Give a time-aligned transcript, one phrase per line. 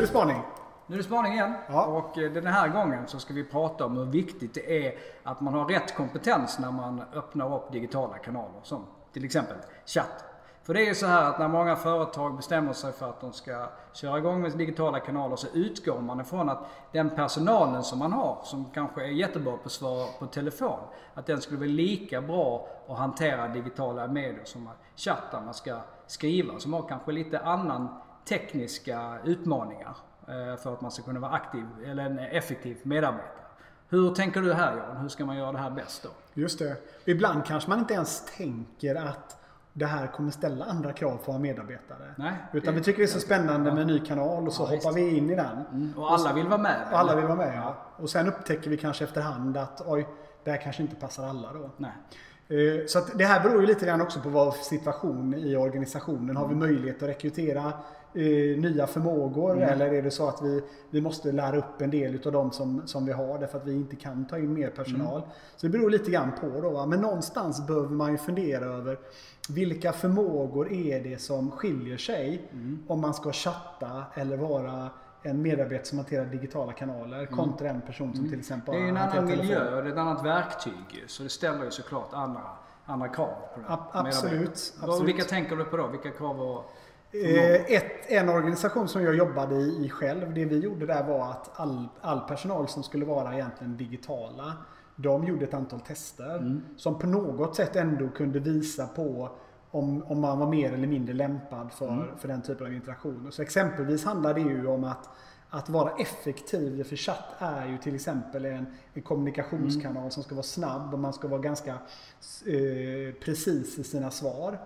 [0.00, 0.42] är det spaning.
[0.86, 1.54] Nu är det spaning igen.
[1.68, 1.84] Ja.
[1.84, 5.40] Och eh, den här gången så ska vi prata om hur viktigt det är att
[5.40, 8.60] man har rätt kompetens när man öppnar upp digitala kanaler.
[8.62, 10.24] Som till exempel chatt.
[10.62, 13.32] För det är ju så här att när många företag bestämmer sig för att de
[13.32, 18.12] ska köra igång med digitala kanaler så utgår man ifrån att den personalen som man
[18.12, 20.78] har, som kanske är jättebra på att svara på telefon,
[21.14, 25.76] att den skulle vara lika bra att hantera digitala medier som chatt där man ska
[26.06, 27.88] skriva, som har kanske lite annan
[28.34, 29.96] tekniska utmaningar
[30.28, 33.26] eh, för att man ska kunna vara aktiv eller en effektiv medarbetare.
[33.88, 34.96] Hur tänker du här Jan?
[34.96, 36.08] Hur ska man göra det här bäst då?
[36.34, 36.76] Just det.
[37.04, 39.36] Ibland kanske man inte ens tänker att
[39.72, 42.14] det här kommer ställa andra krav på våra medarbetare.
[42.16, 44.66] Nej, Utan vi tycker det är så spännande med en ny kanal och så Ja,
[44.76, 45.58] hoppar vi in i den.
[45.72, 46.88] Mm, Och alla vill vara med?
[46.92, 47.76] Och alla vill vara med ja.
[47.96, 50.08] Och sen upptäcker vi kanske efterhand att oj,
[50.44, 51.70] det här kanske inte passar alla då.
[51.76, 51.92] Nej.
[52.48, 56.36] Eh, Så det här beror ju lite grann också på vad situation i organisationen.
[56.36, 56.68] Har vi Mm.
[56.68, 57.72] möjlighet att rekrytera
[58.14, 59.68] eh, nya förmågor Mm.
[59.68, 62.82] eller är det så att vi, vi måste lära upp en del utav dem som,
[62.86, 65.16] som vi har därför att vi inte kan ta in mer personal.
[65.18, 65.30] Mm.
[65.56, 66.70] Så det beror lite grann på då.
[66.70, 66.86] Va?
[66.86, 68.98] Men någonstans behöver man ju fundera över
[69.48, 72.78] vilka förmågor är det som skiljer sig Mm.
[72.88, 74.90] om man ska chatta eller vara
[75.22, 78.94] en medarbetare som hanterar digitala kanaler kontra en person som till exempel Mm.
[78.94, 81.64] Det är ju en annan miljö och det är ett annat verktyg Så det ställer
[81.64, 82.40] ju såklart andra,
[82.84, 83.66] andra krav på det.
[83.68, 85.08] Ab- absolut, absolut.
[85.08, 85.86] Vilka tänker du på då?
[85.86, 86.72] Vilka krav och...
[87.12, 91.50] Eh, ett, en organisation som jag jobbade i, själv, det vi gjorde där var att
[91.60, 94.52] all, all personal som skulle vara egentligen digitala,
[94.96, 99.30] de gjorde ett antal tester som på något sätt ändå kunde visa på
[99.70, 103.30] om, om man var mer eller mindre lämpad för, för den typen av interaktioner.
[103.30, 105.08] Så exempelvis handlar det ju om att
[105.50, 110.42] att vara effektiv för chatt är ju till exempel en, en kommunikationskanal som ska vara
[110.42, 111.70] snabb och man ska vara ganska
[112.46, 114.58] eh, precis i sina svar.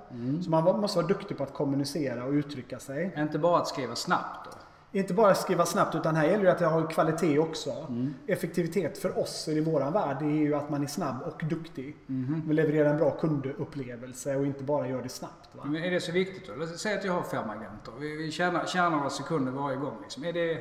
[0.44, 3.14] Så man måste vara duktig på att kommunicera och uttrycka sig.
[3.16, 4.58] Inte bara att skriva snabbt då?
[4.94, 7.70] Inte bara skriva snabbt utan här gäller det att det har kvalitet också.
[7.70, 8.14] Mm.
[8.26, 11.96] Effektivitet för oss i våran värld är ju att man är snabb och duktig.
[12.06, 12.42] Mhm.
[12.46, 15.48] Man levererar en bra kundupplevelse och inte bara gör det snabbt.
[15.52, 15.62] Va?
[15.64, 16.66] Men är det så viktigt då?
[16.66, 17.92] Säga att jag har fem agenter.
[18.00, 19.96] Vi, vi tjänar, tjänar några sekunder varje gång.
[20.02, 20.24] Liksom.
[20.24, 20.52] Är, det,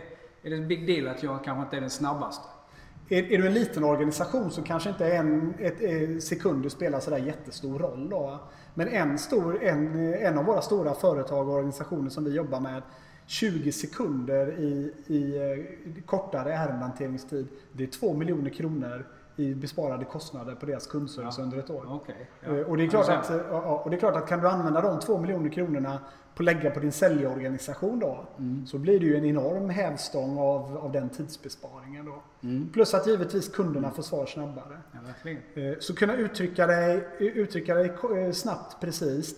[0.42, 2.48] är det en big deal att jag kanske inte är den snabbaste?
[3.10, 7.18] Är, är du en liten organisation så kanske inte en ett, eh, sekunder spelar sådär
[7.18, 8.10] jättestor roll.
[8.10, 8.40] Då.
[8.74, 12.82] Men en, stor, en, en av våra stora företag och organisationer som vi jobbar med
[13.26, 17.48] 20 sekunder i, i eh, kortare ärendehanteringstid.
[17.72, 21.44] Det är 2 miljoner kronor i besparade kostnader på deras kundservice Ja.
[21.44, 21.86] under ett år.
[21.90, 22.30] Okej.
[22.42, 24.48] Eh, Och det, är klart att, ja, ja, och det är klart att kan du
[24.50, 26.00] använda de 2 miljoner kronorna
[26.36, 28.26] på lägga på din säljorganisation då.
[28.38, 28.66] Mm.
[28.66, 32.24] Så blir det ju en enorm hävstång av, av den tidsbesparingen då.
[32.44, 32.70] Mm.
[32.74, 34.78] Plus att givetvis kunderna får svar snabbare.
[34.92, 35.30] Ja.
[35.62, 37.94] Eh, Så kunna uttrycka dig, uttrycka dig
[38.34, 39.36] snabbt, precis.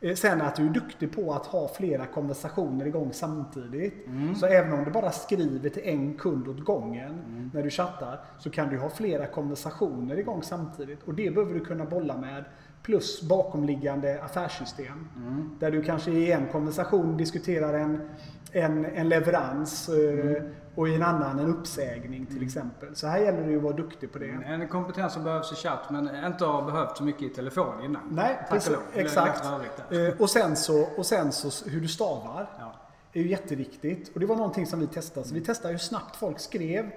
[0.00, 4.06] Eh, Sen att du är duktig på att ha flera konversationer igång samtidigt.
[4.06, 4.34] Mm.
[4.34, 7.50] Så även om du bara skriver till en kund åt gången Mm.
[7.54, 11.02] när du chattar så kan du ha flera konversationer igång samtidigt.
[11.02, 12.44] Och det behöver du kunna bolla med.
[12.88, 15.08] Plus bakomliggande affärssystem.
[15.16, 15.50] Mm.
[15.58, 18.08] Där du kanske i en konversation diskuterar en,
[18.52, 20.42] en, en leverans eh,
[20.74, 22.96] och i en annan en uppsägning till exempel.
[22.96, 24.30] Så här gäller det ju att vara duktig på det.
[24.46, 28.02] En kompetens som behövs i chatt men inte har behövt så mycket i telefon innan.
[28.10, 29.44] Nej, precis, exakt.
[29.90, 32.74] Eh, och, sen så, och sen så hur du stavar Ja.
[33.12, 34.14] är ju jätteviktigt.
[34.14, 35.26] Och det var någonting som vi testade.
[35.28, 36.90] Så vi testade hur snabbt folk skrev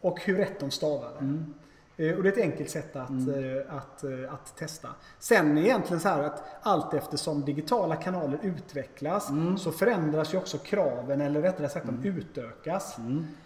[0.00, 1.18] och hur rätt de stavade.
[1.18, 1.54] Mm.
[2.00, 4.88] Eh, Och det är ett enkelt sätt att, eh, att, eh, att testa.
[5.18, 9.58] Sen är egentligen så här att allt eftersom digitala kanaler utvecklas Mm.
[9.58, 12.96] så förändras ju också kraven, eller rättare sagt de utökas.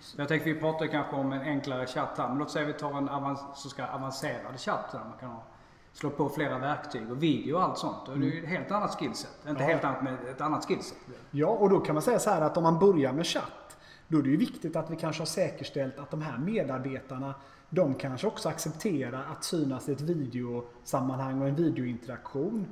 [0.01, 2.29] Så Jag tänkte vi pratar kanske om en enklare chatt här.
[2.29, 5.43] Men låt säga vi tar en avans så ska avancerad chatt där man kan ha,
[5.93, 8.09] slå på flera verktyg och video och allt sånt.
[8.09, 9.31] Är det ju ett helt annat skillset.
[9.49, 9.69] Inte Ja.
[9.69, 10.99] helt annat men ett annat skillset.
[11.31, 13.77] Ja, och då kan man säga så här att om man börjar med chatt,
[14.15, 17.35] då är det ju viktigt att vi kanske har säkerställt att de här medarbetarna,
[17.71, 22.67] de kanske också accepterar att synas i ett videosammanhang och en videointeraktion.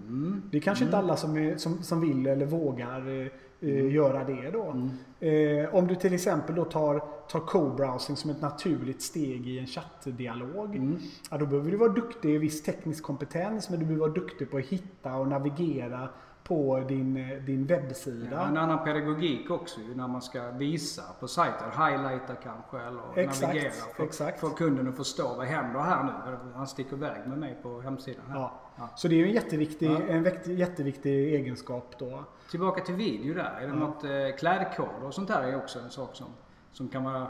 [0.50, 3.26] Det är kanske inte alla som, är, som, som vill eller vågar eh,
[3.60, 4.90] eh, göra det då.
[5.26, 9.66] Eh, om du till exempel då tar, tar co-browsing som ett naturligt steg i en
[9.66, 10.98] chattdialog.
[11.30, 14.50] Ja, då behöver du vara duktig i viss teknisk kompetens men du behöver vara duktig
[14.50, 16.08] på att hitta och navigera
[16.44, 18.36] på din, eh, din webbsida.
[18.36, 21.70] Ja, en annan pedagogik också när man ska visa på sajten.
[21.70, 23.72] Highlighta kanske eller Exakt, navigera.
[23.96, 24.40] För, exakt.
[24.40, 26.38] för kunden att förstå vad händer här nu.
[26.54, 28.24] Han sticker iväg med mig på hemsidan.
[28.28, 28.36] Här.
[28.38, 28.52] Ja.
[28.76, 28.88] Ja.
[28.96, 30.00] Så det är en jätteviktig, Ja.
[30.08, 32.24] en jätteviktig egenskap då.
[32.50, 33.58] Tillbaka till video där.
[33.60, 36.26] Är det något eh, klädkoder och sånt där är också en sak som,
[36.72, 37.26] som kan vara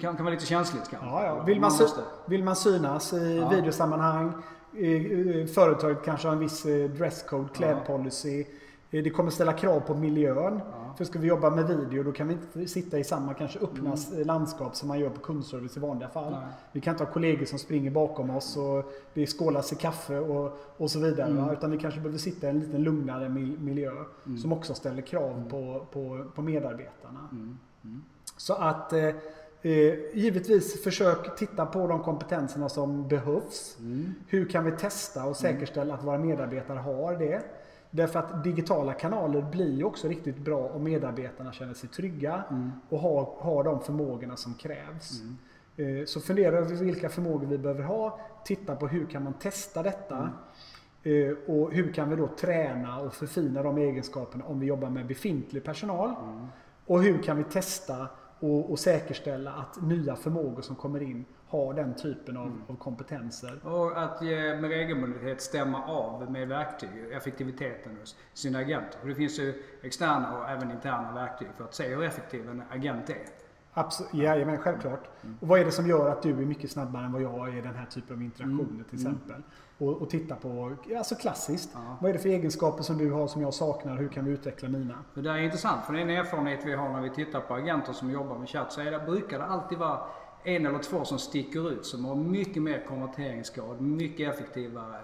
[0.00, 1.08] kan, kan vara lite känsligt kanske.
[1.08, 1.42] Ja, ja.
[1.42, 3.48] Vill, man måste- vill man synas i Ja.
[3.48, 4.32] videosammanhang,
[5.54, 8.40] företaget kanske har en viss eh, dresscode, klädpolicy.
[8.90, 10.60] Eh, Det kommer ställa krav på miljön.
[10.72, 10.94] Ja.
[10.96, 13.92] För ska vi jobba med video då kan vi inte sitta i samma kanske öppna
[13.92, 14.20] Mm.
[14.20, 16.30] eh, landskap som man gör på kundservice i vanliga fall.
[16.32, 16.40] Nej.
[16.72, 20.58] Vi kan inte ha kollegor som springer bakom oss och det skålas i kaffe och,
[20.76, 21.30] och så vidare.
[21.30, 21.50] Mm.
[21.50, 23.92] Utan vi kanske behöver sitta i en lite lugnare mil- miljö
[24.26, 24.38] Mm.
[24.38, 27.28] som också ställer krav på, på, på medarbetarna.
[27.32, 27.58] Mm.
[27.84, 28.02] Mm.
[28.36, 28.92] Så att
[29.62, 29.72] eh,
[30.14, 33.76] givetvis försök titta på de kompetenserna som behövs.
[33.80, 34.14] Mm.
[34.26, 37.42] Hur kan vi testa och säkerställa att våra medarbetare har det?
[37.90, 42.70] Därför att digitala kanaler blir ju också riktigt bra om medarbetarna känner sig trygga Mm.
[42.88, 45.20] och har, har de förmågorna som krävs.
[45.20, 46.00] Mm.
[46.00, 48.20] Eh, Så fundera över vilka förmågor vi behöver ha.
[48.44, 50.30] Titta på hur kan man testa detta.
[51.02, 55.06] Eh, Och hur kan vi då träna och förfina de egenskaperna om vi jobbar med
[55.06, 56.08] befintlig personal.
[56.24, 56.46] Mm.
[56.86, 58.06] Och hur kan vi testa
[58.40, 62.62] och, och säkerställa att nya förmågor som kommer in har den typen av, Mm.
[62.68, 63.66] av kompetenser.
[63.66, 68.98] Och att eh, med regelbundenhet stämma av med verktyg, effektiviteten hos sina agenter.
[69.00, 72.62] För det finns ju externa och även interna verktyg för att se hur effektiv en
[72.70, 73.16] agent är.
[73.78, 75.08] Absolut, jajamän, självklart.
[75.40, 77.56] Och vad är det som gör att du är mycket snabbare än vad jag är
[77.58, 79.12] i den här typen av interaktioner till Mm.
[79.12, 79.42] exempel?
[79.78, 81.70] Och, och titta på, alltså klassiskt.
[81.74, 81.96] Ja.
[82.00, 83.96] Vad är det för egenskaper som du har som jag saknar?
[83.96, 84.94] Hur kan vi utveckla mina?
[85.14, 87.54] Det där är intressant för det är en erfarenhet vi har när vi tittar på
[87.54, 88.72] agenter som jobbar med chatt.
[88.72, 90.00] Så är det, brukar det alltid vara
[90.44, 95.00] en eller två som sticker ut som har mycket mer konverteringsgrad, mycket effektivare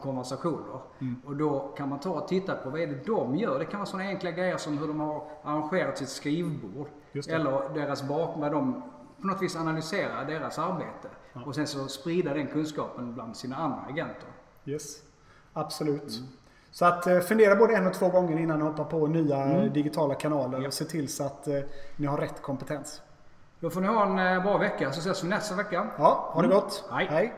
[0.00, 0.80] konversationer.
[1.00, 1.16] Mm.
[1.26, 3.58] Och då kan man ta och titta på vad är det de gör.
[3.58, 6.86] Det kan vara sådana enkla grejer som hur de har arrangerat sitt skrivbord.
[7.28, 8.82] Eller deras bak, vad de
[9.20, 11.08] på något vis analyserar deras arbete.
[11.32, 11.40] Ja.
[11.46, 14.28] Och sen så sprida den kunskapen bland sina andra agenter.
[14.64, 15.02] Yes,
[15.52, 16.02] absolut.
[16.16, 16.28] Mm.
[16.70, 19.56] Så att eh, fundera både en och två gånger innan ni hoppar på nya Mm.
[19.56, 20.66] eh, digitala kanaler Ja.
[20.66, 21.60] och se till så att eh,
[21.96, 23.02] ni har rätt kompetens.
[23.60, 25.86] Då får ni ha en eh, bra vecka så ses vi nästa vecka.
[25.98, 26.58] Ja, ha det Mm.
[26.60, 26.84] gott.
[26.92, 27.06] Hej.
[27.10, 27.32] Hej.